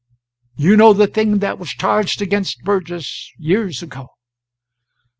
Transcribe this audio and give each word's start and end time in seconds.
You 0.55 0.77
know 0.77 0.93
the 0.93 1.05
thing 1.05 1.37
that 1.45 1.59
was 1.59 1.69
charged 1.69 2.23
against 2.23 2.63
Burgess 2.63 3.31
years 3.37 3.83
ago. 3.83 4.07